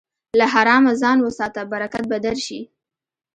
له 0.39 0.45
حرامه 0.53 0.93
ځان 1.01 1.17
وساته، 1.27 1.61
برکت 1.71 2.03
به 2.11 2.17
درشي. 2.25 2.61